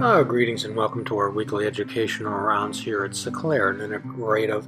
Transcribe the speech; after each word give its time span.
Uh, 0.00 0.22
greetings 0.22 0.64
and 0.64 0.76
welcome 0.76 1.04
to 1.04 1.18
our 1.18 1.28
weekly 1.30 1.66
educational 1.66 2.32
rounds 2.32 2.80
here 2.80 3.04
at 3.04 3.10
Seclair, 3.10 3.70
an 3.70 3.80
integrative 3.80 4.64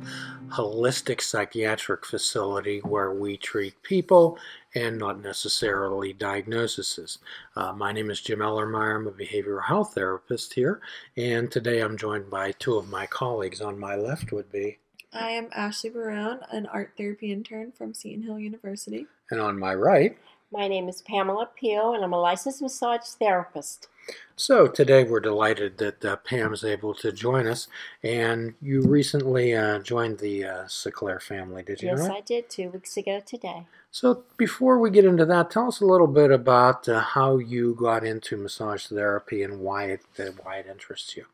holistic 0.49 1.21
psychiatric 1.21 2.05
facility 2.05 2.81
where 2.81 3.13
we 3.13 3.37
treat 3.37 3.81
people 3.83 4.37
and 4.75 4.99
not 4.99 5.23
necessarily 5.23 6.13
diagnoses. 6.13 7.19
Uh, 7.55 7.73
my 7.73 7.93
name 7.93 8.11
is 8.11 8.21
Jim 8.21 8.41
Ellermeyer. 8.41 8.97
I'm 8.97 9.07
a 9.07 9.13
behavioral 9.13 9.65
health 9.65 9.95
therapist 9.95 10.55
here, 10.55 10.81
and 11.17 11.51
today 11.51 11.81
I'm 11.81 11.97
joined 11.97 12.29
by 12.29 12.51
two 12.53 12.77
of 12.77 12.89
my 12.89 13.07
colleagues. 13.07 13.61
On 13.61 13.79
my 13.79 13.95
left 13.95 14.33
would 14.33 14.51
be, 14.51 14.79
I 15.13 15.31
am 15.31 15.49
Ashley 15.53 15.91
Brown, 15.91 16.41
an 16.51 16.67
art 16.67 16.93
therapy 16.97 17.33
intern 17.33 17.73
from 17.73 17.95
Seton 17.95 18.25
Hill 18.25 18.39
University. 18.39 19.07
and 19.31 19.41
on 19.41 19.59
my 19.59 19.75
right. 19.75 20.19
My 20.53 20.67
name 20.67 20.89
is 20.89 21.01
Pamela 21.03 21.49
Peel, 21.55 21.95
and 21.95 22.03
I'm 22.03 22.13
a 22.13 22.21
licensed 22.21 22.61
massage 22.61 23.03
therapist. 23.03 23.87
So 24.35 24.67
today 24.67 25.05
we're 25.05 25.21
delighted 25.21 25.79
that 25.79 26.05
uh, 26.05 26.17
Pam's 26.17 26.65
able 26.65 26.93
to 26.95 27.13
join 27.13 27.47
us, 27.47 27.69
and 28.03 28.55
you 28.61 28.83
recently 28.83 29.55
uh, 29.55 29.79
joined 29.79 30.19
the 30.19 30.45
uh, 30.45 30.65
Seclair 30.65 31.23
family, 31.23 31.63
did 31.63 31.81
you? 31.81 31.91
Yes, 31.91 32.01
not? 32.01 32.17
I 32.17 32.21
did 32.23 32.51
two 32.51 32.71
weeks 32.71 32.97
ago 32.97 33.21
today. 33.25 33.67
So 33.93 34.25
before 34.37 34.81
we 34.81 34.91
get 34.91 35.05
into 35.05 35.25
that, 35.27 35.53
tell 35.53 35.69
us 35.69 35.81
a 35.81 35.87
little 35.87 36.09
bit 36.09 36.33
about 36.33 36.89
uh, 36.89 36.99
how 36.99 37.39
you 37.39 37.77
got 37.79 38.03
into 38.03 38.37
massage 38.37 38.87
therapy 38.87 39.45
and 39.45 39.61
why 39.61 39.85
it 39.85 40.03
uh, 40.19 40.33
why 40.43 40.57
it 40.57 40.67
interests 40.67 41.17
you. 41.17 41.27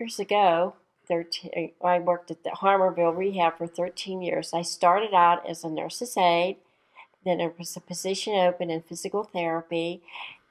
Years 0.00 0.18
ago, 0.18 0.74
13, 1.06 1.72
I 1.84 2.00
worked 2.00 2.32
at 2.32 2.42
the 2.42 2.50
Harmarville 2.50 3.16
Rehab 3.16 3.58
for 3.58 3.68
13 3.68 4.20
years. 4.20 4.52
I 4.52 4.62
started 4.62 5.14
out 5.14 5.48
as 5.48 5.62
a 5.62 5.70
nurse's 5.70 6.16
aide, 6.16 6.56
then 7.24 7.38
there 7.38 7.52
was 7.58 7.76
a 7.76 7.80
position 7.80 8.34
open 8.34 8.70
in 8.70 8.82
physical 8.82 9.24
therapy, 9.24 10.02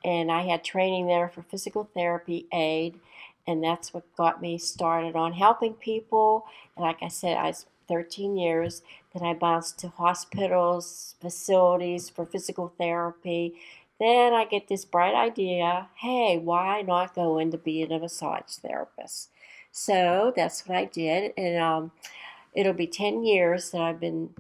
and 0.04 0.32
I 0.32 0.44
had 0.44 0.64
training 0.64 1.08
there 1.08 1.30
for 1.30 1.42
physical 1.42 1.90
therapy 1.94 2.48
aid, 2.54 3.00
and 3.46 3.64
that's 3.64 3.94
what 3.94 4.16
got 4.16 4.42
me 4.42 4.58
started 4.58 5.16
on 5.16 5.34
helping 5.34 5.74
people. 5.74 6.46
And 6.76 6.84
like 6.84 7.02
I 7.02 7.08
said, 7.08 7.38
I 7.38 7.48
was 7.48 7.66
13 7.88 8.38
years. 8.38 8.82
Then 9.14 9.28
I 9.28 9.34
bounced 9.34 9.80
to 9.80 9.90
hospitals, 9.90 11.16
facilities 11.22 12.10
for 12.10 12.26
physical 12.26 12.74
therapy. 12.78 13.56
Then 14.00 14.34
I 14.34 14.46
get 14.46 14.68
this 14.68 14.86
bright 14.86 15.16
idea 15.16 15.88
hey, 16.02 16.38
why 16.38 16.82
not 16.82 17.16
go 17.16 17.40
into 17.40 17.58
being 17.58 17.92
a 17.92 18.00
massage 18.00 18.56
therapist? 18.62 19.30
So 19.72 20.34
that's 20.36 20.68
what 20.68 20.78
I 20.78 20.86
did. 20.86 21.34
And 21.38 21.62
um, 21.62 21.92
it'll 22.54 22.74
be 22.74 22.88
10 22.88 23.24
years 23.24 23.72
that 23.72 23.82
I've 23.82 24.00
been 24.00 24.32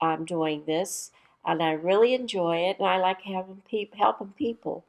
um, 0.00 0.24
doing 0.24 0.64
this. 0.66 1.10
And 1.44 1.62
I 1.62 1.72
really 1.72 2.14
enjoy 2.14 2.56
it. 2.68 2.78
And 2.78 2.86
I 2.86 2.98
like 2.98 3.22
having 3.22 3.62
peop 3.68 3.94
helping 3.94 4.32
people. 4.38 4.84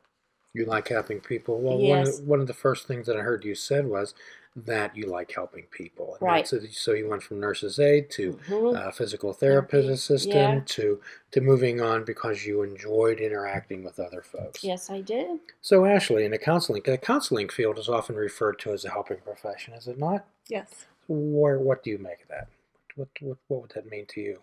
You 0.53 0.65
like 0.65 0.87
helping 0.89 1.19
people. 1.19 1.59
Well, 1.59 1.79
Yes. 1.79 2.07
one, 2.07 2.21
of, 2.21 2.27
one 2.27 2.39
of 2.41 2.47
the 2.47 2.53
first 2.53 2.87
things 2.87 3.07
that 3.07 3.17
I 3.17 3.21
heard 3.21 3.43
you 3.43 3.55
said 3.55 3.87
was 3.87 4.13
that 4.55 4.95
you 4.95 5.07
like 5.07 5.31
helping 5.31 5.63
people. 5.71 6.13
And 6.13 6.21
Right. 6.21 6.45
that's- 6.47 6.77
So 6.77 6.93
you 6.93 7.09
went 7.09 7.23
from 7.23 7.39
nurse's 7.39 7.79
aide 7.79 8.11
to 8.11 8.33
Mhm. 8.33 8.75
uh, 8.77 8.91
physical 8.91 9.33
therapist 9.33 9.71
Therapy, 9.87 9.93
assistant 9.95 10.35
yeah. 10.35 10.75
to 10.75 11.01
to 11.31 11.41
moving 11.41 11.81
on 11.81 12.03
because 12.03 12.45
you 12.45 12.61
enjoyed 12.61 13.19
interacting 13.19 13.83
with 13.83 13.99
other 13.99 14.21
folks. 14.21 14.63
Yes, 14.63 14.91
I 14.91 15.01
did. 15.01 15.39
So 15.61 15.85
Ashley, 15.85 16.23
in 16.23 16.29
the 16.29 16.37
counseling, 16.37 16.83
the 16.85 16.99
counseling 16.99 17.49
field 17.49 17.79
is 17.79 17.89
often 17.89 18.15
referred 18.15 18.59
to 18.59 18.73
as 18.73 18.85
a 18.85 18.91
helping 18.91 19.17
profession, 19.21 19.73
is 19.73 19.87
it 19.87 19.97
not? 19.97 20.27
Yes. 20.47 20.85
Where, 21.07 21.57
what 21.57 21.81
do 21.81 21.89
you 21.89 21.97
make 21.97 22.21
of 22.21 22.27
that? 22.27 22.47
What, 22.95 23.07
what, 23.21 23.37
what 23.47 23.61
would 23.63 23.71
that 23.71 23.89
mean 23.89 24.05
to 24.09 24.21
you? 24.21 24.39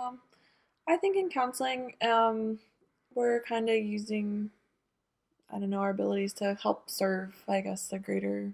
Um, 0.00 0.20
I 0.88 0.96
think 0.96 1.16
in 1.16 1.28
counseling, 1.28 1.94
um, 2.02 2.58
we're 3.14 3.40
kind 3.42 3.68
of 3.68 3.76
using, 3.76 4.50
I 5.52 5.58
don't 5.58 5.70
know, 5.70 5.80
our 5.80 5.90
abilities 5.90 6.32
to 6.34 6.56
help 6.62 6.90
serve, 6.90 7.34
I 7.48 7.60
guess, 7.60 7.86
the 7.88 7.98
greater 7.98 8.52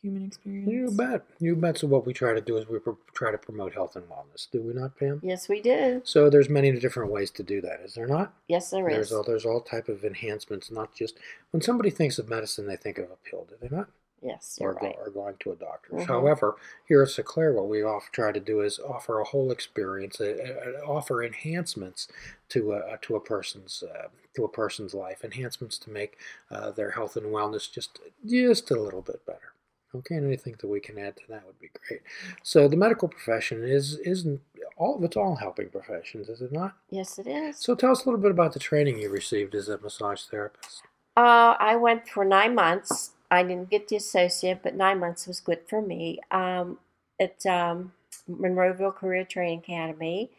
human 0.00 0.24
experience. 0.24 0.70
You 0.70 0.90
bet. 0.96 1.22
You 1.40 1.56
bet. 1.56 1.78
So 1.78 1.86
what 1.88 2.06
we 2.06 2.14
try 2.14 2.32
to 2.32 2.40
do 2.40 2.56
is 2.56 2.68
we 2.68 2.78
pr- 2.78 2.90
try 3.12 3.30
to 3.32 3.38
promote 3.38 3.74
health 3.74 3.96
and 3.96 4.06
wellness. 4.06 4.50
Do 4.50 4.62
we 4.62 4.72
not, 4.72 4.96
Pam? 4.96 5.20
Yes, 5.22 5.48
we 5.48 5.60
do. 5.60 6.00
So 6.04 6.30
there's 6.30 6.48
many 6.48 6.72
different 6.78 7.10
ways 7.10 7.30
to 7.32 7.42
do 7.42 7.60
that, 7.62 7.80
is 7.80 7.94
there 7.94 8.06
not? 8.06 8.32
Yes, 8.48 8.70
there 8.70 8.88
there's 8.88 9.08
is. 9.08 9.12
all 9.12 9.24
there's 9.24 9.44
all 9.44 9.60
type 9.60 9.88
of 9.88 10.04
enhancements, 10.04 10.70
not 10.70 10.94
just 10.94 11.18
when 11.50 11.60
somebody 11.60 11.90
thinks 11.90 12.18
of 12.18 12.28
medicine, 12.28 12.66
they 12.66 12.76
think 12.76 12.98
of 12.98 13.10
a 13.10 13.16
pill, 13.28 13.46
do 13.48 13.56
they 13.60 13.74
not? 13.74 13.88
Yes, 14.22 14.58
Or, 14.60 14.64
you're 14.72 14.74
go, 14.74 14.86
right. 14.86 14.96
or 14.98 15.10
going 15.10 15.36
to 15.40 15.52
a 15.52 15.56
doctor. 15.56 15.94
Mhm. 15.94 16.06
However, 16.06 16.56
here 16.86 17.02
at 17.02 17.08
Seclair, 17.08 17.54
what 17.54 17.68
we 17.68 17.82
often 17.82 18.10
try 18.12 18.32
to 18.32 18.40
do 18.40 18.60
is 18.60 18.78
offer 18.78 19.18
a 19.20 19.24
whole 19.24 19.50
experience, 19.50 20.20
uh, 20.20 20.36
uh, 20.84 20.84
offer 20.86 21.22
enhancements 21.22 22.06
to 22.50 22.72
a 22.74 22.98
to 23.02 23.16
a 23.16 23.20
person's 23.20 23.82
uh, 23.82 24.08
to 24.36 24.44
a 24.44 24.48
person's 24.48 24.92
life, 24.94 25.24
enhancements 25.24 25.78
to 25.78 25.90
make 25.90 26.18
uh, 26.50 26.70
their 26.70 26.90
health 26.90 27.16
and 27.16 27.26
wellness 27.26 27.70
just 27.72 27.98
just 28.26 28.70
a 28.70 28.78
little 28.80 29.02
bit 29.02 29.24
better. 29.24 29.54
Okay, 29.94 30.14
and 30.16 30.26
anything 30.26 30.54
that 30.60 30.68
we 30.68 30.78
can 30.80 30.98
add 30.98 31.16
to 31.16 31.22
that 31.28 31.44
would 31.46 31.58
be 31.58 31.70
great. 31.88 32.02
So 32.44 32.68
the 32.68 32.76
medical 32.76 33.08
profession 33.08 33.64
is 33.64 33.96
isn't 34.00 34.40
all 34.76 35.02
it's 35.02 35.16
all 35.16 35.34
helping 35.36 35.70
professions, 35.70 36.28
is 36.28 36.42
it 36.42 36.52
not? 36.52 36.76
Yes, 36.90 37.18
it 37.18 37.26
is. 37.26 37.58
So 37.58 37.74
tell 37.74 37.90
us 37.92 38.04
a 38.04 38.08
little 38.08 38.20
bit 38.20 38.30
about 38.30 38.52
the 38.52 38.60
training 38.60 38.98
you 39.00 39.08
received 39.08 39.54
as 39.54 39.68
a 39.70 39.78
massage 39.78 40.22
therapist. 40.24 40.82
Uh, 41.16 41.56
I 41.58 41.74
went 41.76 42.06
for 42.08 42.24
nine 42.24 42.54
months. 42.54 43.14
I 43.30 43.42
didn't 43.42 43.70
get 43.70 43.88
the 43.88 43.96
associate, 43.96 44.60
but 44.62 44.74
nine 44.74 44.98
months 44.98 45.26
was 45.26 45.40
good 45.40 45.60
for 45.68 45.80
me. 45.80 46.20
Um, 46.30 46.78
at 47.20 47.44
um, 47.46 47.92
Monroeville 48.28 48.94
Career 48.94 49.24
Training 49.24 49.60
Academy, 49.60 50.30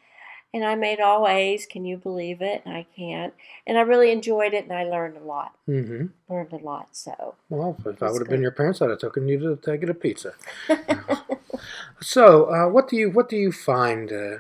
and 0.54 0.66
I 0.66 0.76
made 0.76 1.00
all 1.00 1.28
A's. 1.28 1.66
Can 1.66 1.86
you 1.86 1.98
believe 1.98 2.42
it? 2.42 2.64
I 2.66 2.86
can't. 2.96 3.34
And 3.66 3.78
I 3.78 3.82
really 3.82 4.12
enjoyed 4.12 4.54
it, 4.54 4.66
and 4.66 4.74
I 4.74 4.84
learned 4.84 5.18
a 5.18 5.24
lot. 5.24 5.56
Mm-hmm. 5.70 6.08
Learned 6.34 6.54
a 6.54 6.58
lot. 6.58 6.90
So 6.92 7.36
Well, 7.50 7.78
if 7.86 8.04
I 8.04 8.12
would 8.12 8.22
have 8.22 8.30
been 8.30 8.42
your 8.42 8.52
parents, 8.52 8.82
I'd 8.82 8.90
have 8.90 9.00
taken 9.00 9.28
you 9.28 9.40
to, 9.40 9.56
take 9.56 9.82
get 9.82 9.90
a 9.90 9.94
pizza. 9.94 10.34
so, 12.02 12.46
uh, 12.54 12.68
what 12.68 12.90
do 12.90 12.98
you 12.98 13.10
what 13.12 13.30
do 13.30 13.38
you 13.38 13.52
find 13.52 14.12
uh, 14.12 14.38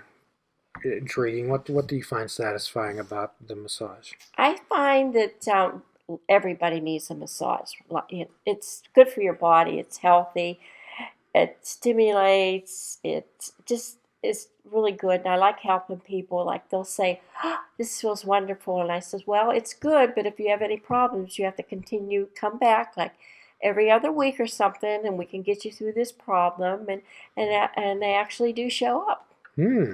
intriguing? 0.83 1.49
What 1.49 1.69
what 1.69 1.87
do 1.87 1.95
you 1.95 2.03
find 2.03 2.29
satisfying 2.29 2.99
about 2.99 3.35
the 3.45 3.55
massage? 3.55 4.11
I 4.37 4.57
find 4.67 5.13
that 5.15 5.47
um, 5.47 5.83
everybody 6.27 6.79
needs 6.79 7.09
a 7.09 7.15
massage. 7.15 7.71
It's 8.45 8.83
good 8.93 9.09
for 9.09 9.21
your 9.21 9.33
body. 9.33 9.79
It's 9.79 9.97
healthy. 9.97 10.59
It 11.33 11.57
stimulates. 11.61 12.99
It 13.03 13.51
just 13.65 13.97
is 14.23 14.49
really 14.69 14.91
good. 14.91 15.21
And 15.21 15.29
I 15.29 15.35
like 15.37 15.59
helping 15.59 15.99
people. 15.99 16.45
Like 16.45 16.69
they'll 16.69 16.83
say, 16.83 17.21
"Ah, 17.43 17.63
"This 17.77 17.99
feels 18.01 18.25
wonderful," 18.25 18.81
and 18.81 18.91
I 18.91 18.99
says, 18.99 19.25
"Well, 19.25 19.49
it's 19.51 19.73
good, 19.73 20.13
but 20.15 20.25
if 20.25 20.39
you 20.39 20.49
have 20.49 20.61
any 20.61 20.77
problems, 20.77 21.37
you 21.39 21.45
have 21.45 21.55
to 21.57 21.63
continue. 21.63 22.27
Come 22.35 22.57
back 22.57 22.95
like." 22.97 23.13
Every 23.63 23.91
other 23.91 24.11
week 24.11 24.39
or 24.39 24.47
something, 24.47 25.05
and 25.05 25.19
we 25.19 25.25
can 25.27 25.43
get 25.43 25.63
you 25.65 25.71
through 25.71 25.93
this 25.93 26.11
problem, 26.11 26.89
and 26.89 27.03
and 27.37 27.49
a- 27.51 27.79
and 27.79 28.01
they 28.01 28.15
actually 28.15 28.53
do 28.53 28.71
show 28.71 29.07
up. 29.07 29.27
Hmm. 29.55 29.93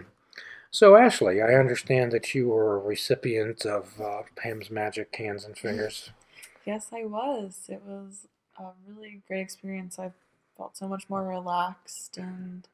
So, 0.69 0.95
Ashley, 0.95 1.41
I 1.41 1.55
understand 1.55 2.11
that 2.11 2.35
you 2.35 2.49
were 2.49 2.75
a 2.75 2.79
recipient 2.79 3.65
of 3.65 3.99
uh, 3.99 4.23
Pam's 4.35 4.69
Magic 4.69 5.15
Hands 5.15 5.43
and 5.43 5.57
Fingers. 5.57 6.11
Yes, 6.65 6.89
I 6.93 7.05
was. 7.05 7.67
It 7.69 7.81
was 7.85 8.27
a 8.59 8.71
really 8.85 9.21
great 9.27 9.41
experience. 9.41 9.97
I 9.97 10.11
felt 10.57 10.75
so 10.75 10.87
much 10.87 11.09
more 11.09 11.23
relaxed 11.23 12.17
and 12.17 12.67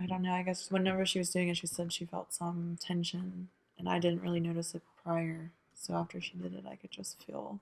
I 0.00 0.06
don't 0.06 0.22
know, 0.22 0.32
I 0.32 0.42
guess 0.42 0.70
whenever 0.70 1.04
she 1.04 1.18
was 1.18 1.30
doing 1.30 1.48
it, 1.48 1.56
she 1.56 1.66
said 1.66 1.92
she 1.92 2.04
felt 2.04 2.32
some 2.32 2.78
tension 2.80 3.48
and 3.78 3.88
I 3.88 3.98
didn't 3.98 4.22
really 4.22 4.40
notice 4.40 4.74
it 4.74 4.82
prior. 5.02 5.50
So 5.74 5.94
after 5.94 6.20
she 6.20 6.34
did 6.34 6.54
it, 6.54 6.64
I 6.70 6.76
could 6.76 6.90
just 6.90 7.22
feel 7.24 7.60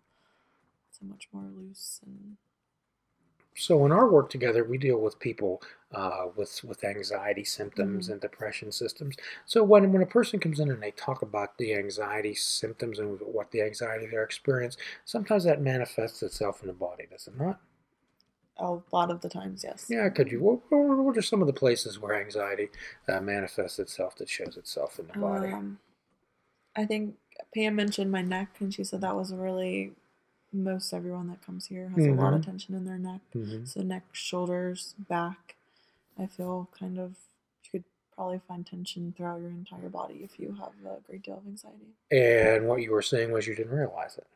so 0.90 1.06
much 1.06 1.28
more 1.32 1.44
loose 1.44 2.00
and 2.04 2.36
So, 3.56 3.84
in 3.86 3.92
our 3.92 4.08
work 4.10 4.30
together, 4.30 4.64
we 4.64 4.78
deal 4.78 4.98
with 5.00 5.18
people 5.18 5.62
uh, 5.92 6.26
with 6.36 6.62
with 6.64 6.84
anxiety 6.84 7.44
symptoms 7.44 8.08
Mhm. 8.08 8.12
and 8.12 8.20
depression 8.20 8.70
systems. 8.72 9.16
So, 9.46 9.64
when 9.64 9.92
when 9.92 10.02
a 10.02 10.06
person 10.06 10.38
comes 10.40 10.60
in 10.60 10.70
and 10.70 10.82
they 10.82 10.90
talk 10.92 11.22
about 11.22 11.56
the 11.58 11.74
anxiety 11.74 12.34
symptoms 12.34 12.98
and 12.98 13.18
what 13.20 13.50
the 13.50 13.62
anxiety 13.62 14.06
they're 14.06 14.22
experiencing, 14.24 14.82
sometimes 15.04 15.44
that 15.44 15.60
manifests 15.62 16.22
itself 16.22 16.60
in 16.62 16.66
the 16.66 16.74
body, 16.74 17.06
does 17.10 17.26
it 17.28 17.38
not? 17.38 17.60
a 18.58 18.78
lot 18.90 19.10
of 19.10 19.20
the 19.20 19.28
times, 19.28 19.62
yes. 19.64 19.84
Yeah, 19.90 20.08
could 20.08 20.32
you? 20.32 20.40
What, 20.40 20.60
what 20.70 20.98
what 20.98 21.16
are 21.18 21.22
some 21.22 21.42
of 21.42 21.46
the 21.46 21.52
places 21.52 21.98
where 21.98 22.14
anxiety 22.18 22.68
uh, 23.06 23.20
manifests 23.20 23.78
itself 23.78 24.16
that 24.16 24.30
shows 24.30 24.56
itself 24.56 24.98
in 24.98 25.06
the 25.08 25.12
body? 25.18 25.52
Um, 25.52 25.78
I 26.74 26.86
think 26.86 27.16
Pam 27.54 27.74
mentioned 27.74 28.10
my 28.10 28.22
neck, 28.22 28.56
and 28.60 28.72
she 28.72 28.82
said 28.82 29.02
that 29.02 29.14
was 29.14 29.30
a 29.30 29.36
really 29.36 29.92
most 30.52 30.92
everyone 30.92 31.28
that 31.28 31.42
comes 31.44 31.66
here 31.66 31.88
has 31.90 32.06
a 32.06 32.12
lot 32.12 32.32
of 32.34 32.40
Mhm. 32.40 32.44
tension 32.44 32.74
in 32.74 32.84
their 32.84 32.98
neck. 32.98 33.20
Mhm. 33.34 33.66
So 33.68 33.82
neck, 33.82 34.04
shoulders, 34.12 34.94
back. 35.08 35.56
I 36.18 36.26
feel 36.26 36.68
kind 36.72 36.98
of 36.98 37.16
you 37.64 37.70
could 37.70 37.84
probably 38.14 38.38
find 38.38 38.66
tension 38.66 39.12
throughout 39.16 39.40
your 39.40 39.50
entire 39.50 39.88
body 39.90 40.22
if 40.24 40.38
you 40.40 40.52
have 40.54 40.72
a 40.86 41.00
great 41.06 41.22
deal 41.22 41.36
of 41.38 41.46
anxiety. 41.46 41.94
And 42.10 42.66
what 42.68 42.80
you 42.82 42.90
were 42.92 43.02
saying 43.02 43.32
was 43.32 43.46
you 43.46 43.54
didn't 43.54 43.76
realize 43.76 44.16
it, 44.16 44.26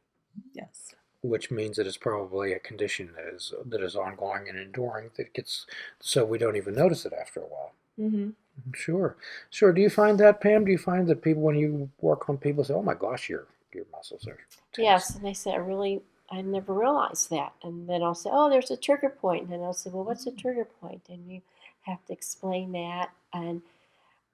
Yes. 0.53 0.95
which 1.23 1.51
means 1.51 1.77
that 1.77 1.87
it's 1.87 1.97
probably 1.97 2.53
a 2.53 2.59
condition 2.59 3.13
that 3.15 3.27
is 3.35 3.55
that 3.65 3.81
is 3.81 3.97
ongoing 3.97 4.49
and 4.49 4.59
enduring 4.59 5.11
that 5.17 5.33
gets 5.33 5.67
so 6.01 6.25
we 6.27 6.37
don't 6.39 6.57
even 6.57 6.75
notice 6.75 7.07
it 7.07 7.13
after 7.15 7.41
a 7.41 7.47
while. 7.47 7.73
Mm-hmm. 7.99 8.31
Sure, 8.75 9.17
sure. 9.49 9.73
Do 9.73 9.81
you 9.81 9.89
find 9.91 10.19
that, 10.21 10.41
Pam? 10.43 10.65
Do 10.67 10.73
you 10.73 10.79
find 10.79 11.07
that 11.09 11.23
people, 11.23 11.43
when 11.43 11.57
you 11.57 11.91
work 12.01 12.29
on 12.29 12.37
people, 12.37 12.63
say, 12.65 12.75
"Oh 12.75 12.83
my 12.83 12.95
gosh, 12.95 13.31
your 13.31 13.47
your 13.75 13.85
muscles 13.93 14.27
are 14.27 14.39
tense." 14.73 14.79
Yes, 14.79 15.15
and 15.15 15.25
they 15.25 15.35
say 15.35 15.53
I 15.53 15.57
really 15.57 16.03
I 16.31 16.43
never 16.43 16.73
realized 16.73 17.31
that, 17.31 17.53
and 17.63 17.89
then 17.89 18.03
I'll 18.03 18.15
say, 18.15 18.31
oh, 18.33 18.49
there's 18.49 18.71
a 18.71 18.77
trigger 18.77 19.09
point. 19.09 19.21
point, 19.21 19.43
and 19.45 19.53
then 19.53 19.61
I'll 19.61 19.73
say, 19.73 19.91
well, 19.91 20.05
what's 20.05 20.27
a 20.27 20.31
trigger 20.31 20.65
point? 20.81 21.03
And 21.09 21.29
you 21.29 21.43
have 21.83 22.05
to 22.07 22.13
explain 22.13 22.73
that, 22.73 23.11
and 23.33 23.63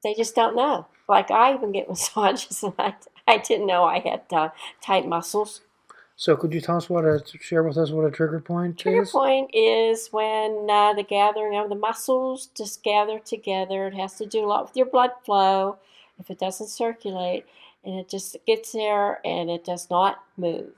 they 0.03 0.15
just 0.15 0.35
don't 0.35 0.55
know. 0.55 0.87
Like 1.09 1.31
I 1.31 1.55
even 1.55 1.73
get 1.73 1.89
massages, 1.89 2.63
and 2.63 2.75
I, 2.79 2.95
I 3.27 3.39
didn't 3.39 3.67
know 3.67 3.85
I 3.85 4.01
had 4.01 4.23
uh, 4.31 4.51
tight 4.83 5.07
muscles. 5.07 5.63
So, 6.19 6.35
could 6.37 6.53
you 6.53 6.61
tell 6.61 6.77
us 6.79 6.89
what 6.89 7.05
a 7.05 7.23
share 7.41 7.63
with 7.63 7.77
us 7.77 7.91
what 7.91 8.07
a 8.07 8.11
trigger 8.11 8.41
point 8.41 8.79
Trigger 8.79 9.03
is? 9.03 9.11
Trigger 9.11 9.25
point 9.27 9.51
is 9.55 10.09
when 10.13 10.67
uh, 10.71 10.95
the 10.95 11.03
gathering 11.03 11.59
of 11.59 11.69
the 11.69 11.75
muscles 11.75 12.49
just 12.57 12.83
gather 12.83 13.19
together. 13.19 13.87
It 13.87 13.95
has 13.95 14.15
to 14.19 14.27
do 14.27 14.45
a 14.45 14.47
lot 14.47 14.67
with 14.67 14.77
your 14.77 14.87
blood 14.87 15.11
flow. 15.25 15.79
If 16.19 16.31
it 16.31 16.39
doesn't 16.39 16.69
circulate, 16.69 17.45
and 17.87 17.95
it 17.99 18.09
just 18.09 18.37
gets 18.47 18.73
there 18.73 19.21
and 19.25 19.49
it 19.49 19.65
does 19.65 19.89
not 19.89 20.23
move, 20.37 20.75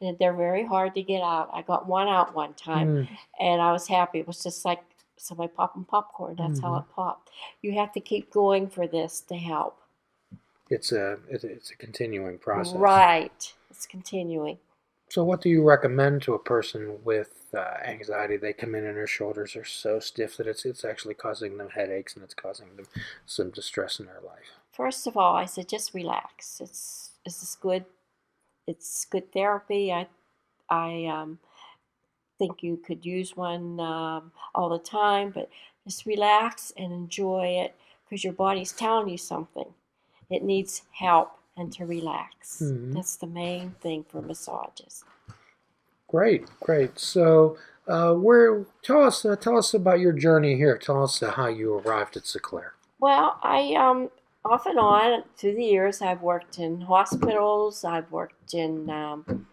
and 0.00 0.16
they're 0.18 0.32
very 0.32 0.64
hard 0.64 0.94
to 0.94 1.02
get 1.02 1.20
out. 1.22 1.50
I 1.52 1.62
got 1.62 1.86
one 1.86 2.08
out 2.08 2.34
one 2.34 2.54
time, 2.54 2.88
Mm, 2.88 3.08
and 3.40 3.60
I 3.60 3.72
was 3.72 3.88
happy. 3.88 4.20
It 4.20 4.26
was 4.26 4.42
just 4.42 4.64
like 4.64 4.80
somebody 5.16 5.48
popping 5.54 5.84
popcorn. 5.84 6.36
That's 6.36 6.60
how 6.60 6.70
Mhm. 6.70 6.80
it 6.82 6.90
popped. 6.94 7.30
You 7.60 7.72
have 7.72 7.92
to 7.92 8.00
keep 8.00 8.30
going 8.30 8.68
for 8.68 8.86
this 8.86 9.20
to 9.22 9.36
help. 9.36 9.74
it's 10.70 10.92
a- 10.92 11.18
it's 11.30 11.70
a 11.70 11.76
continuing 11.76 12.36
process. 12.38 12.74
Right. 12.76 13.54
It's 13.70 13.86
continuing. 13.86 14.58
So, 15.10 15.24
what 15.24 15.40
do 15.40 15.48
you 15.48 15.62
recommend 15.62 16.22
to 16.22 16.34
a 16.34 16.38
person 16.38 16.98
with 17.02 17.46
uh, 17.56 17.78
anxiety? 17.84 18.36
They 18.36 18.52
come 18.52 18.74
in 18.74 18.84
and 18.84 18.96
their 18.96 19.06
shoulders 19.06 19.56
are 19.56 19.64
so 19.64 20.00
stiff 20.00 20.36
that 20.36 20.46
it's 20.46 20.64
it's 20.64 20.84
actually 20.84 21.14
causing 21.14 21.56
them 21.56 21.70
headaches 21.70 22.14
and 22.14 22.22
it's 22.22 22.34
causing 22.34 22.76
them 22.76 22.86
some 23.24 23.50
distress 23.50 24.00
in 24.00 24.06
their 24.06 24.20
life. 24.20 24.52
First 24.72 25.06
of 25.06 25.16
all, 25.16 25.34
I 25.34 25.46
said 25.46 25.68
just 25.68 25.94
relax. 25.94 26.60
It's 26.60 27.12
this 27.24 27.42
is 27.42 27.56
good. 27.60 27.86
It's 28.66 29.06
good 29.06 29.32
therapy. 29.32 29.92
I 29.92 30.08
I 30.68 31.06
um, 31.06 31.38
think 32.38 32.62
you 32.62 32.76
could 32.76 33.06
use 33.06 33.34
one 33.34 33.80
um, 33.80 34.30
all 34.54 34.68
the 34.68 34.78
time, 34.78 35.30
but 35.30 35.48
just 35.86 36.04
relax 36.04 36.70
and 36.76 36.92
enjoy 36.92 37.46
it 37.46 37.74
because 38.04 38.24
your 38.24 38.34
body's 38.34 38.72
telling 38.72 39.08
you 39.08 39.18
something. 39.18 39.72
It 40.28 40.42
needs 40.42 40.82
help 40.92 41.30
and 41.58 41.72
to 41.72 41.86
relax. 41.86 42.62
Mhm. 42.62 42.94
That's 42.94 43.16
the 43.16 43.26
main 43.26 43.72
thing 43.80 44.04
for 44.04 44.22
massages. 44.22 45.04
Great, 46.08 46.48
great. 46.60 46.98
So, 46.98 47.58
uh, 47.86 48.14
where 48.14 48.64
tell 48.82 49.02
us 49.04 49.24
uh, 49.24 49.36
tell 49.36 49.56
us 49.56 49.74
about 49.74 50.00
your 50.00 50.12
journey 50.12 50.56
here. 50.56 50.78
Tell 50.78 51.02
us 51.04 51.22
uh, 51.22 51.30
how 51.32 51.48
you 51.48 51.74
arrived 51.74 52.16
at 52.16 52.24
Seclair. 52.24 52.70
Well, 52.98 53.38
I 53.42 53.74
um 53.74 54.10
off 54.44 54.66
and 54.66 54.78
on 54.78 55.22
through 55.36 55.54
the 55.54 55.64
years 55.64 56.00
I've 56.00 56.22
worked 56.22 56.58
in 56.58 56.80
hospitals, 56.80 57.84
I've 57.84 58.10
worked 58.10 58.54
in 58.54 58.88
um, 58.88 59.46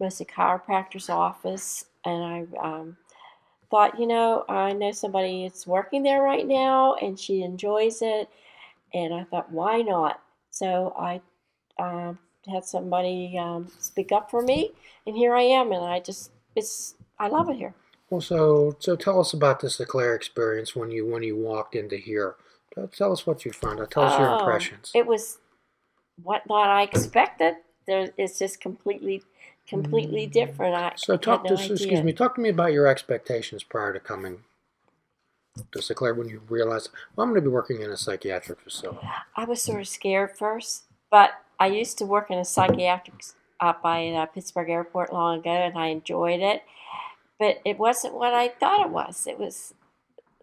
mostly 0.00 0.26
chiropractor's 0.26 1.08
office, 1.08 1.86
and 2.04 2.22
I 2.22 2.58
um, 2.62 2.96
thought, 3.70 3.98
you 3.98 4.06
know, 4.06 4.44
I 4.48 4.72
know 4.72 4.92
somebody 4.92 5.44
that's 5.44 5.66
working 5.66 6.02
there 6.02 6.22
right 6.22 6.46
now, 6.46 6.94
and 6.94 7.18
she 7.18 7.42
enjoys 7.42 8.02
it, 8.02 8.28
and 8.92 9.14
I 9.14 9.24
thought, 9.24 9.50
why 9.50 9.82
not? 9.82 10.20
So 10.50 10.94
I 10.98 11.20
um, 11.78 12.18
had 12.46 12.64
somebody 12.64 13.38
um, 13.38 13.68
speak 13.78 14.12
up 14.12 14.30
for 14.30 14.42
me, 14.42 14.72
and 15.06 15.16
here 15.16 15.34
I 15.34 15.42
am, 15.42 15.72
and 15.72 15.84
I 15.84 16.00
just 16.00 16.30
it's 16.54 16.94
I 17.18 17.28
love 17.28 17.48
it 17.48 17.56
here. 17.56 17.74
Well, 18.10 18.20
so 18.20 18.76
so 18.78 18.96
tell 18.96 19.20
us 19.20 19.32
about 19.32 19.60
the 19.60 19.68
Seclair 19.68 20.14
experience 20.14 20.76
when 20.76 20.90
you 20.90 21.06
when 21.06 21.22
you 21.22 21.36
walked 21.36 21.74
into 21.74 21.96
here. 21.96 22.36
Tell, 22.92 23.12
us 23.12 23.24
what 23.24 23.44
you 23.44 23.52
found. 23.52 23.80
out. 23.80 23.92
Tell 23.92 24.02
us 24.02 24.18
your 24.18 24.30
Oh, 24.30 24.38
impressions. 24.38 24.90
It 24.94 25.06
was 25.06 25.38
what 26.22 26.42
not 26.48 26.68
I 26.68 26.82
expected. 26.82 27.54
There, 27.86 28.10
it's 28.16 28.38
just 28.38 28.60
completely, 28.60 29.22
completely 29.68 30.26
different. 30.26 30.74
I 30.74 30.90
Mm. 30.90 30.98
So 30.98 31.16
talk 31.16 31.44
no 31.44 31.54
to 31.54 31.72
excuse 31.72 32.02
me. 32.02 32.12
Talk 32.12 32.34
to 32.34 32.40
me 32.40 32.48
about 32.48 32.72
your 32.72 32.86
expectations 32.88 33.62
prior 33.62 33.92
to 33.92 34.00
coming 34.00 34.42
to 35.70 35.78
Seclair 35.78 36.16
when 36.16 36.28
you 36.28 36.40
realized 36.48 36.90
well, 37.14 37.24
I'm 37.24 37.30
going 37.30 37.40
to 37.40 37.48
be 37.48 37.52
working 37.52 37.80
in 37.80 37.90
a 37.90 37.96
psychiatric 37.96 38.60
facility. 38.60 39.06
I 39.36 39.44
was 39.44 39.62
sort 39.62 39.80
of 39.80 39.88
scared 39.88 40.36
first, 40.36 40.84
but 41.10 41.30
I 41.58 41.66
used 41.66 41.98
to 41.98 42.06
work 42.06 42.30
in 42.30 42.38
a 42.38 42.44
psychiatric 42.44 43.22
up 43.60 43.82
by 43.82 44.08
uh, 44.08 44.26
Pittsburgh 44.26 44.70
Airport 44.70 45.12
long 45.12 45.40
ago, 45.40 45.50
and 45.50 45.76
I 45.76 45.86
enjoyed 45.88 46.40
it. 46.40 46.62
But 47.38 47.60
it 47.64 47.78
wasn't 47.78 48.14
what 48.14 48.34
I 48.34 48.48
thought 48.48 48.86
it 48.86 48.90
was. 48.90 49.26
It 49.26 49.38
was 49.38 49.74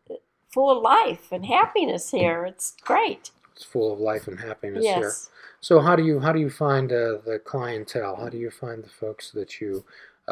uh, 0.10 0.16
full 0.54 0.76
of 0.76 0.84
life 0.84 1.32
and 1.32 1.46
happiness 1.46 2.12
here. 2.12 2.46
It's 2.46 2.76
great. 2.82 3.32
It's 3.56 3.64
full 3.64 3.94
of 3.94 4.00
life 4.00 4.28
and 4.28 4.40
happiness 4.40 4.84
here. 4.84 5.02
Yes. 5.02 5.30
So 5.60 5.80
how 5.80 5.96
do 5.96 6.04
you 6.04 6.20
how 6.20 6.32
do 6.32 6.40
you 6.40 6.50
find 6.50 6.92
uh, 6.92 7.20
the 7.24 7.40
clientele? 7.44 8.16
How 8.16 8.30
do 8.30 8.38
you 8.38 8.50
find 8.50 8.84
the 8.84 8.90
folks 8.90 9.32
that 9.32 9.62
you 9.62 9.86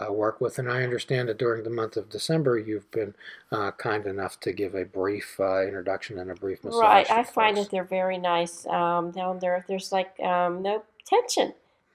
uh, 0.08 0.12
work 0.12 0.40
with? 0.42 0.60
And 0.60 0.72
I 0.72 0.84
understand 0.84 1.30
that 1.30 1.38
during 1.38 1.64
the 1.64 1.70
month 1.70 1.98
of 1.98 2.10
December, 2.10 2.58
you've 2.58 2.90
been 2.92 3.14
uh, 3.52 3.72
kind 3.72 4.06
enough 4.06 4.40
to 4.42 4.54
give 4.54 4.76
a 4.76 4.86
brief 4.86 5.40
uh, 5.40 5.64
introduction 5.64 6.18
and 6.20 6.32
a 6.32 6.36
brief 6.36 6.64
massage. 6.64 6.82
Right, 6.82 7.12
I 7.12 7.24
find 7.24 7.58
that 7.58 7.70
they're 7.72 7.84
very 7.84 8.18
nice 8.18 8.66
um, 8.68 9.12
down 9.12 9.40
there. 9.40 9.66
There's 9.68 9.92
like 9.92 10.20
um, 10.22 10.62
no 10.62 10.84
tension, 11.06 11.54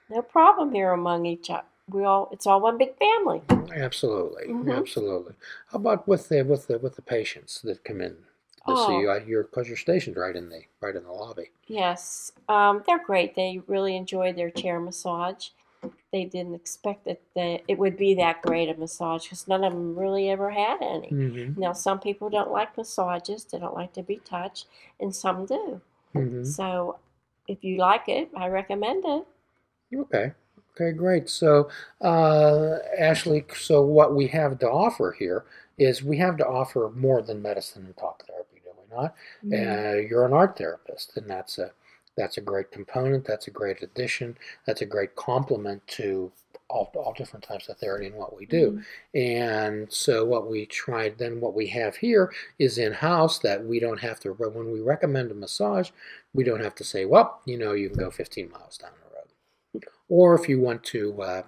no 0.09 0.21
problem 0.21 0.71
here 0.73 0.91
among 0.91 1.25
each 1.25 1.49
other. 1.49 1.63
We 1.89 2.03
all, 2.03 2.29
it's 2.31 2.47
all 2.47 2.61
one 2.61 2.77
big 2.77 2.97
family. 2.97 3.41
Absolutely, 3.75 4.45
Mhm. 4.47 4.75
absolutely. 4.75 5.33
How 5.67 5.77
about 5.77 6.07
with 6.07 6.29
the 6.29 6.41
with 6.43 6.67
the 6.67 6.79
with 6.79 6.95
the 6.95 7.01
patients 7.03 7.61
that 7.61 7.83
come 7.83 8.01
in 8.01 8.15
to 8.65 8.71
Oh. 8.71 8.87
see 8.87 8.99
you? 9.01 9.11
Uh, 9.11 9.19
You're 9.25 9.43
because 9.43 9.67
you're 9.67 9.77
stationed 9.77 10.17
right 10.17 10.35
in 10.35 10.49
the 10.49 10.63
right 10.81 10.95
in 10.95 11.03
the 11.03 11.11
lobby. 11.11 11.51
Yes, 11.67 12.31
um, 12.49 12.83
they're 12.87 13.03
great. 13.03 13.35
They 13.35 13.61
really 13.67 13.95
enjoy 13.95 14.33
their 14.33 14.49
chair 14.49 14.79
massage. 14.79 15.49
They 16.15 16.23
didn't 16.23 16.55
expect 16.55 17.03
that 17.03 17.19
it 17.67 17.77
would 17.77 17.97
be 17.97 18.15
that 18.15 18.41
great 18.41 18.69
a 18.69 18.73
massage 18.73 19.23
because 19.23 19.49
none 19.49 19.65
of 19.65 19.73
them 19.73 19.99
really 19.99 20.29
ever 20.29 20.49
had 20.49 20.77
any. 20.81 21.09
Mm-hmm. 21.11 21.59
Now, 21.59 21.73
some 21.73 21.99
people 21.99 22.29
don't 22.29 22.51
like 22.51 22.77
massages, 22.77 23.43
they 23.43 23.59
don't 23.59 23.73
like 23.73 23.91
to 23.95 24.01
be 24.01 24.21
touched, 24.23 24.67
and 25.01 25.13
some 25.13 25.45
do. 25.45 25.81
Mm-hmm. 26.15 26.45
So, 26.45 26.99
if 27.49 27.65
you 27.65 27.79
like 27.79 28.07
it, 28.07 28.29
I 28.33 28.47
recommend 28.47 29.03
it. 29.05 29.25
Okay. 29.93 30.31
Okay, 30.73 30.95
great. 30.95 31.29
So, 31.29 31.69
uh, 31.99 32.77
Ashley, 32.97 33.43
so 33.53 33.81
what 33.81 34.15
we 34.15 34.27
have 34.27 34.57
to 34.59 34.69
offer 34.69 35.13
here 35.19 35.43
is 35.77 36.01
we 36.01 36.17
have 36.19 36.37
to 36.37 36.47
offer 36.47 36.93
more 36.95 37.23
than 37.23 37.41
medicine 37.41 37.83
and 37.87 37.97
talk 37.97 38.25
therapy, 38.25 38.61
do 38.63 38.69
we 38.77 38.95
not? 38.95 39.15
Uh, 39.53 39.97
you're 39.97 40.25
an 40.25 40.31
art 40.31 40.57
therapist, 40.57 41.17
and 41.17 41.29
that's 41.29 41.57
a 41.57 41.71
that's 42.17 42.37
a 42.37 42.41
great 42.41 42.71
component. 42.71 43.25
That's 43.25 43.47
a 43.47 43.51
great 43.51 43.81
addition. 43.83 44.37
That's 44.65 44.81
a 44.81 44.85
great 44.85 45.15
complement 45.15 45.85
to 45.87 46.31
all, 46.69 46.91
all 46.95 47.13
different 47.13 47.45
types 47.45 47.69
of 47.69 47.77
therapy 47.77 48.07
and 48.07 48.15
what 48.15 48.35
we 48.35 48.45
do. 48.45 48.81
And 49.13 49.91
so, 49.91 50.25
what 50.25 50.49
we 50.49 50.65
tried 50.65 51.17
then, 51.17 51.39
what 51.39 51.53
we 51.53 51.67
have 51.67 51.97
here 51.97 52.31
is 52.57 52.77
in 52.77 52.93
house 52.93 53.39
that 53.39 53.65
we 53.65 53.79
don't 53.79 53.99
have 53.99 54.19
to. 54.21 54.31
When 54.31 54.71
we 54.71 54.81
recommend 54.81 55.31
a 55.31 55.35
massage, 55.35 55.91
we 56.33 56.43
don't 56.43 56.63
have 56.63 56.75
to 56.75 56.83
say, 56.83 57.05
well, 57.05 57.41
you 57.45 57.57
know, 57.57 57.73
you 57.73 57.89
can 57.89 57.99
go 57.99 58.09
15 58.09 58.49
miles 58.49 58.77
down 58.77 58.91
the 59.03 59.15
road. 59.15 59.85
Or 60.09 60.35
if 60.35 60.49
you 60.49 60.59
want 60.59 60.83
to, 60.85 61.21
uh, 61.21 61.43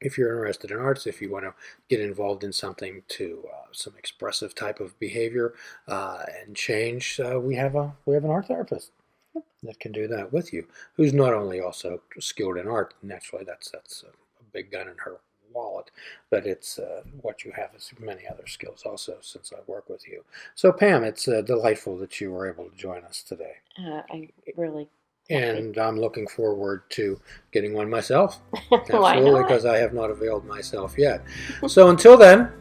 if 0.00 0.18
you're 0.18 0.38
interested 0.38 0.70
in 0.70 0.78
arts, 0.78 1.06
if 1.06 1.22
you 1.22 1.30
want 1.30 1.44
to 1.44 1.54
get 1.88 2.00
involved 2.00 2.42
in 2.42 2.52
something 2.52 3.02
to 3.08 3.44
uh, 3.52 3.66
some 3.72 3.94
expressive 3.98 4.54
type 4.54 4.80
of 4.80 4.98
behavior 4.98 5.54
uh, 5.86 6.24
and 6.40 6.56
change, 6.56 7.20
uh, 7.20 7.38
we 7.38 7.54
have 7.54 7.76
a 7.76 7.94
we 8.06 8.14
have 8.14 8.24
an 8.24 8.30
art 8.30 8.48
therapist 8.48 8.90
that 9.62 9.80
can 9.80 9.92
do 9.92 10.06
that 10.08 10.32
with 10.32 10.52
you, 10.52 10.66
who's 10.94 11.12
not 11.12 11.34
only 11.34 11.60
also 11.60 12.00
skilled 12.18 12.56
in 12.56 12.68
art. 12.68 12.94
Naturally, 13.02 13.44
that's 13.44 13.70
that's 13.70 14.02
a, 14.02 14.06
big 14.52 14.70
gun 14.70 14.86
in 14.86 14.96
her 14.98 15.16
wallet, 15.54 15.90
but 16.28 16.46
it's 16.46 16.78
uh, 16.78 17.00
what 17.22 17.42
you 17.42 17.50
have 17.52 17.70
is 17.74 17.90
many 17.98 18.28
other 18.30 18.46
skills 18.46 18.82
also. 18.84 19.16
Since 19.22 19.50
I 19.56 19.60
work 19.66 19.88
with 19.88 20.06
you, 20.06 20.24
so 20.54 20.72
Pam, 20.72 21.04
it's 21.04 21.26
uh, 21.26 21.40
delightful 21.40 21.96
that 21.98 22.20
you 22.20 22.30
were 22.30 22.46
able 22.46 22.68
to 22.68 22.76
join 22.76 23.02
us 23.04 23.22
today. 23.22 23.54
Uh, 23.78 24.02
I 24.10 24.28
really. 24.56 24.88
And 25.30 25.78
I'm 25.78 25.98
looking 25.98 26.26
forward 26.26 26.82
to 26.90 27.18
getting 27.52 27.72
one 27.72 27.88
myself. 27.88 28.40
Absolutely, 28.72 29.42
because 29.42 29.64
I 29.64 29.78
have 29.78 29.94
not 29.94 30.10
availed 30.10 30.44
myself 30.44 30.96
yet. 30.98 31.22
So 31.66 31.88
until 31.88 32.18
then, 32.18 32.52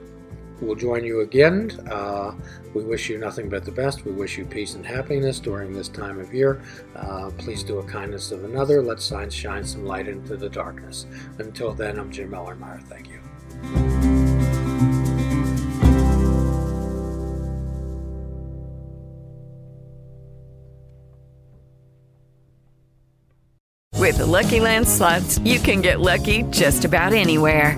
we'll 0.62 0.76
join 0.76 1.04
you 1.04 1.22
again. 1.22 1.72
Uh, 1.90 2.34
we 2.74 2.84
wish 2.84 3.10
you 3.10 3.18
nothing 3.18 3.50
but 3.50 3.66
the 3.66 3.72
best. 3.72 4.06
We 4.06 4.12
wish 4.12 4.38
you 4.38 4.46
peace 4.46 4.76
and 4.76 4.86
happiness 4.86 5.40
during 5.40 5.74
this 5.74 5.90
time 5.90 6.20
of 6.20 6.34
year. 6.34 6.62
Uh, 6.96 7.32
please 7.38 7.64
do 7.64 7.80
a 7.80 7.84
kindness 7.84 8.32
of 8.32 8.44
another. 8.44 8.82
Let 8.82 9.02
science 9.02 9.34
shine 9.34 9.64
some 9.64 9.86
light 9.86 10.08
into 10.08 10.38
the 10.38 10.50
darkness. 10.50 11.06
Until 11.40 11.74
then, 11.74 12.00
I'm 12.00 12.12
Jim 12.12 12.32
Ellermeyer. 12.32 12.82
Thank 12.84 13.10
you. 13.10 13.20
With 24.02 24.18
the 24.18 24.26
Lucky 24.26 24.60
Land 24.60 24.88
slots, 24.88 25.40
you 25.40 25.60
can 25.60 25.82
get 25.82 26.02
lucky 26.02 26.44
just 26.50 26.84
about 26.86 27.14
anywhere. 27.14 27.78